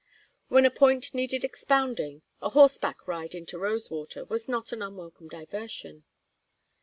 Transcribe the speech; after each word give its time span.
When 0.47 0.65
a 0.65 0.71
point 0.71 1.13
needed 1.13 1.43
expounding, 1.45 2.23
a 2.41 2.49
horseback 2.49 3.07
ride 3.07 3.35
into 3.35 3.59
Rosewater 3.59 4.25
was 4.25 4.49
not 4.49 4.71
an 4.71 4.81
unwelcome 4.81 5.27
diversion. 5.27 6.05